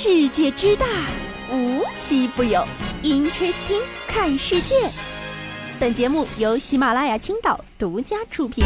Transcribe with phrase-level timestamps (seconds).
[0.00, 0.86] 世界之大，
[1.50, 2.64] 无奇不有。
[3.02, 4.76] Interesting，看世界。
[5.80, 8.64] 本节目由喜马拉雅青岛独家出品。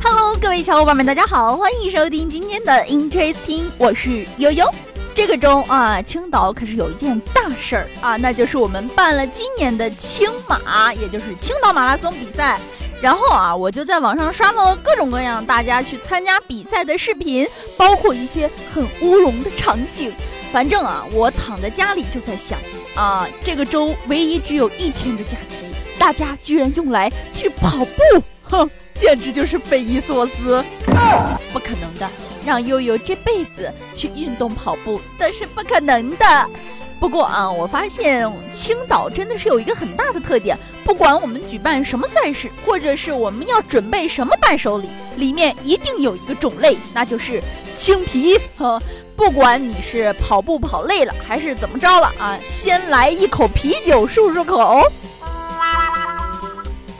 [0.00, 4.64] Hello，各位小伙伴们，大家好，欢迎收听今天的 Interesting，我是悠悠。
[5.12, 12.60] 这个周啊，青岛可是有一件大事儿啊，那就是我们办了今年的青马，也就是青岛马拉松比赛。
[13.00, 20.12] 然后啊，我就在网上刷到了各种各样大家去参加比赛的视频，包括一些很乌龙的场景。
[20.52, 22.58] 反正啊，我躺在家里就在想，
[22.94, 25.64] 啊，这个周唯一只有一天的假期，
[25.98, 30.64] 大家居然用来去跑步，哼，简直就是匪夷所思。
[31.52, 32.08] 不可能的，
[32.44, 36.50] 让悠悠这辈子去运动跑步，那是不可能的。
[37.00, 47.42] 不过啊，我发现青岛真的是有一个很大的特点，不管我们举办什么赛事，或者是我们要准备什么伴手礼，里面一定有一个种类，那就是
[47.74, 48.38] 青啤。
[48.58, 48.78] 呵，
[49.16, 54.82] 不管你是跑步跑累了，还是怎么着了啊，先来一口啤酒漱漱口。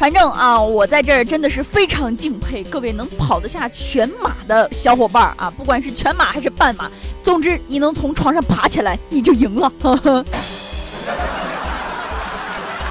[0.00, 5.52] 反正啊，我在这儿真的是非常敬佩各位能跑得下全马的小伙伴啊！
[5.54, 6.90] 不管是全马还是半马，
[7.22, 9.70] 总之你能从床上爬起来，你就赢了。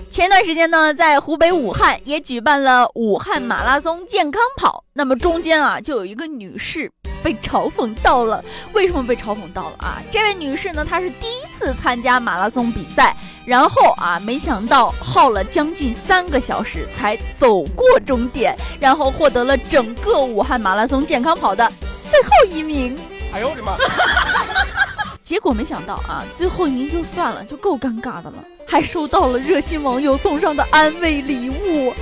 [0.07, 6.91] 前段时间呢，在湖北武汉也举办了武汉马拉松健康跑，那么中间啊，就有一个女士。
[7.23, 10.01] 被嘲讽到了，为什么被嘲讽到了啊？
[10.11, 21.71] 这位女士呢，她是第一次参加马拉松比赛，然后啊，没想到耗了将近三个小时才走过终点，然后获得了整个武汉马拉松健康跑的
[22.09, 22.97] 最后一名。
[23.31, 23.75] 哎呦我的妈！
[25.21, 31.93] 结果没想到啊，最后一名就算了，就够尴尬的了，还收到了热心网友送上的安慰礼物。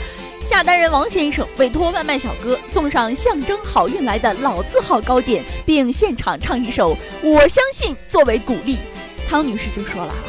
[0.47, 8.77] 下单人王先生委托外卖小哥送上象征好运来的老字号糕点，并现场唱一首《我相信》作为鼓励。
[9.27, 10.23] 汤女士就说了啊，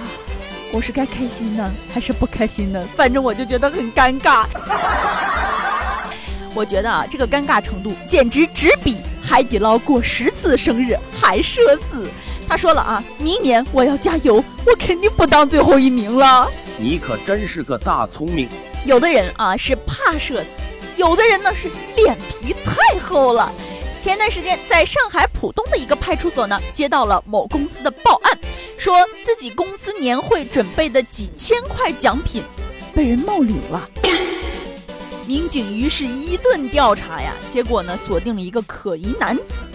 [0.72, 2.84] 我是该开心呢，还是不开心呢？
[2.96, 4.44] 反正我就觉得很尴尬。
[6.52, 12.08] 我觉得啊，这个尴尬程度简直只比海底捞过十次生日还社死。
[12.48, 16.50] 他说了啊，明年我要加油，我肯定不当最后一名了。
[16.80, 18.48] 你可真是个大聪明。
[18.84, 20.50] 有的人啊是怕社死，
[20.96, 23.52] 有的人呢是脸皮太厚了。
[24.00, 28.38] 前段时间，在上海浦东的一个派出所呢，接到了某公司的报案，
[28.78, 32.42] 说自己公司年会准备的几千块奖品
[32.94, 33.90] 被人冒领了。
[35.26, 39.66] 民警于是一顿调查呀，结果呢锁定了一个可疑男子，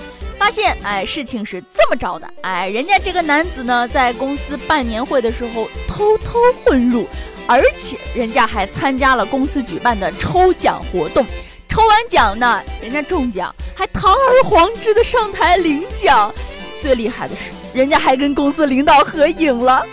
[0.44, 7.08] 发现哎事情是这么着的，哎人家这个男子呢在公司办年会的时候偷偷混入。
[7.48, 11.26] 而且人家还参加了公司举办的抽奖活动，
[11.70, 16.34] 抽完奖呢，人家中奖还堂而皇之的上台领奖，
[16.82, 17.44] 最厉害的是，
[17.74, 19.86] 人家还跟公司领导合影了。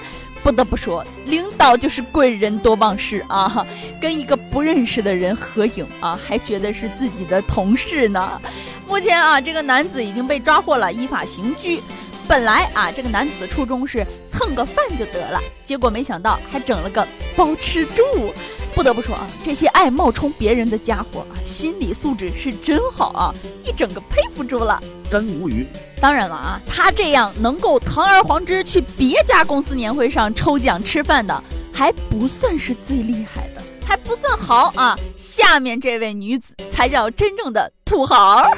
[0.42, 3.66] 不得不说，领导就是贵人多忘事啊，
[4.00, 8.40] 跟一个不认识的人合影啊，还觉得是自己的同事呢。
[8.88, 11.80] 目前啊，这个男子已经被抓获了，依法刑拘。
[12.26, 18.32] 本来啊，这个男子的初衷是蹭个饭就得了，结果没想到还整了个包吃住。
[18.74, 24.80] 不得不说啊，这些爱冒充别人的家伙啊，心理素质是真好啊，一整个佩服住了。
[25.10, 25.66] 真无语。
[26.00, 31.42] 当然了啊，他这样能够堂而皇之去别家公司年会上抽奖吃饭的，
[31.72, 34.96] 还不算是最厉害的，还不算好啊。
[35.16, 38.48] 下面这位女子才叫真正的土豪。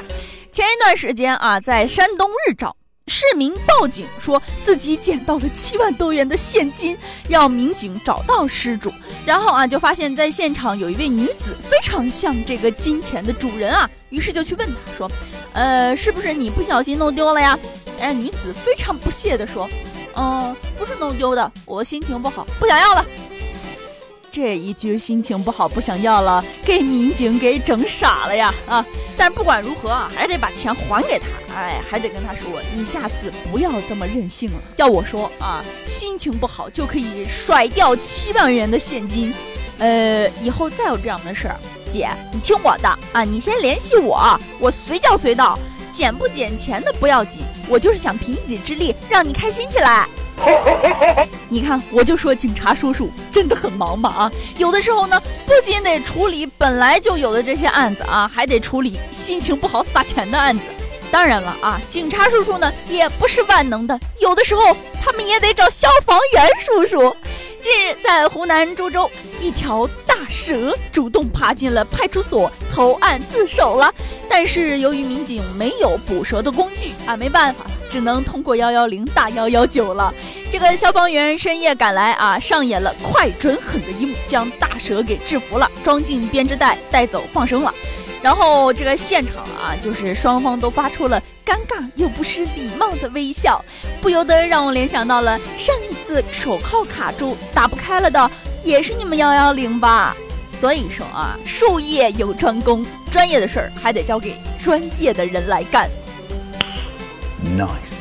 [0.51, 2.75] 前一段时间啊，在山东日照。
[3.07, 6.97] 市民报警说自己捡到了七万多元的现金，
[7.27, 8.91] 让民警找到失主。
[9.25, 15.11] 然后啊，就发现，在现场有一位女子非常像这个金钱的主人啊，于是就去问他说
[15.51, 17.59] ：“呃，是不是你不小心弄丢了呀？”
[17.99, 19.69] 哎，女子非常不屑地说
[20.15, 23.05] ：“嗯，不是弄丢的，我心情不好，不想要了。”
[24.33, 28.83] 这一句心情不好不想要了，给民警给整傻了呀啊！
[29.15, 34.55] 但不管如何啊，还得把钱还给他，哎，还得跟他说，你下次不要这么任性了。
[34.77, 39.31] 要我说啊，心情不好就可以甩掉七万元的现金，
[39.77, 41.55] 呃，以后再有这样的事儿，
[41.87, 45.59] 姐，你听我的啊，你先联系我，我随叫随到，
[45.91, 50.09] 捡不捡钱的不要紧，我就是想凭一己之力让你开心起来。
[51.49, 54.31] 你看，我就说警察叔叔真的很忙吧啊！
[54.57, 60.63] 有的时候呢，不仅得处理本来就有的这些案子啊，还得处理心情不好撒钱的案子。
[61.11, 67.15] 当然了啊，警察叔叔呢也不是万能的，有的时候他们也得找消防员叔叔。
[67.61, 69.09] 近日，在湖南株洲，
[69.39, 73.93] 一条大蛇主动爬进了派出所投案自首了。
[74.27, 80.11] 但是由于民警没有捕蛇的工具啊，没办法，只能通过幺幺零打幺幺九了。
[80.51, 87.71] 这个消防员深夜赶来啊，上演了快准狠的一幕，将大蛇给制服了，装进编织袋带走放生了。
[88.19, 91.21] 然后这个现场啊，就是双方都发出了。
[91.45, 93.63] 尴尬又不失礼貌的微笑，
[94.01, 98.31] 不由得让我联想到了上一次手铐卡住打不开了的，
[98.63, 100.15] 也是你们幺幺零吧？
[100.59, 105.87] 所以说啊，术业有专攻，专业的事儿还得交给专业的人来干。
[107.43, 107.91] Nice。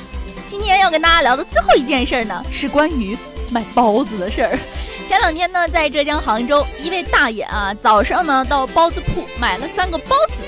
[0.47, 3.19] 今天要跟大家聊的最后一件事呢，是关于
[3.51, 4.57] 卖包子的事儿。
[5.09, 10.43] 前两天呢，在浙江杭州，一位大爷啊，早上呢到包子铺买了三个包子。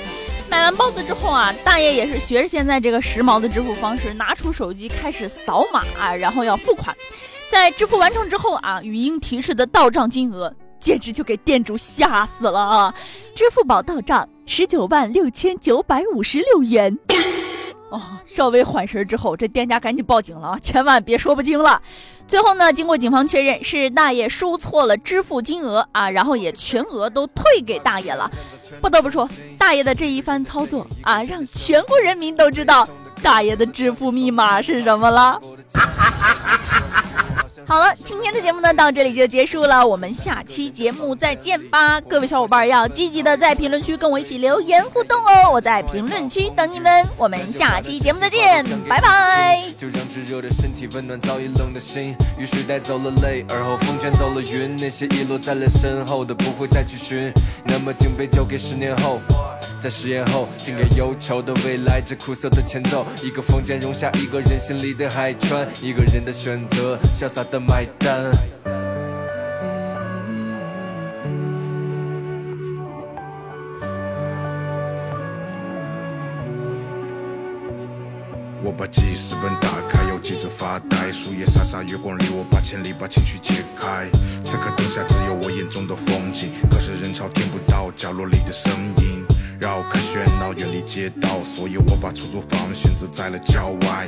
[0.49, 6.95] 买完包子之后啊，大爷也是学着现在这个时髦的支付方式，拿出手机开始扫码啊，然后要付款。
[7.51, 12.95] 在支付完成之后啊，语音提示的到账金额简直就给店主吓死了啊！
[13.35, 16.97] 支付宝到账十九万六千九百五十六元。
[17.89, 20.59] 哦，稍微缓神之后，这店家赶紧报警了啊！
[20.59, 21.81] 千万别说不清了。
[22.27, 28.29] 最后呢，经过警方确认，是大爷输错了支付金额啊，然后也全额都退给大爷了。
[28.81, 32.87] 不得不说，大爷的这一番操作啊，让全国人民都知道
[33.21, 35.39] 大爷的支付密码是什么了。
[37.65, 42.01] 好了，今天的节目呢到这里就结束了，我们下期节目再见吧！
[42.01, 49.63] 各位小伙伴要积极的在评论区跟我一起留言互动哦，我在评论区等你们，我们下期节目再见，拜拜。
[49.77, 57.31] 就让炙热的身体温暖早已冷的心，雨水带走了泪，而后风卷走了云，那些遗落在了身后的不会再去寻，
[57.65, 59.21] 那么敬杯交给十年后。
[59.85, 63.05] 在誓言后，敬给忧愁的未来，这苦涩的前奏。
[63.21, 68.31] 一个房间容下一个人心里的海川，一个人的选择，潇洒的买单。
[78.63, 81.11] 我把记事本打开，又接着发呆。
[81.11, 84.09] 树叶沙沙月光里，我把千里把情绪解开。
[84.43, 89.14] 此刻灯下只有我眼中的风景，可是人潮听不到角落里的声音。
[89.59, 94.07] 绕开喧闹，远离街道，所以我把出租房选择在了郊外。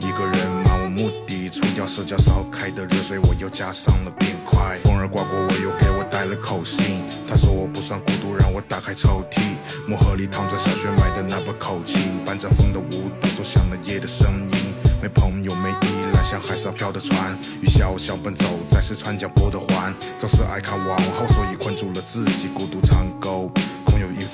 [0.00, 4.78] 一个人漫无目的，除掉社交烧开的热水，我又加上了冰块。
[4.84, 7.02] 风儿刮过，我又给我带了口信。
[7.28, 9.40] 他说我不算孤独，让我打开抽屉，
[9.88, 14.74] 木盒里躺着小雪买的那把口琴，伴着风的舞蹈，奏响了夜的声音。
[15.02, 23.50] 没朋友，没依赖，像海上漂的船，雨下我小奔走在是船桨拨的环，总是爱看往后，所以困住了自己，孤独长沟。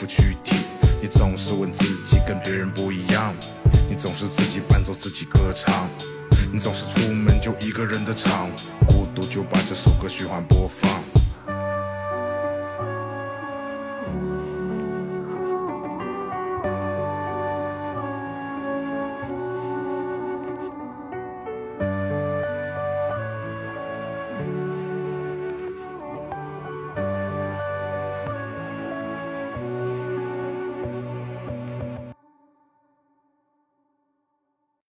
[0.05, 0.67] 一副躯体，
[1.01, 3.35] 你总是问自己跟别人不一样，
[3.89, 5.89] 你总是自己伴奏自己歌唱，
[6.53, 8.51] 你总是出门就一个人的唱，
[8.87, 11.13] 孤独就把这首歌循环播放。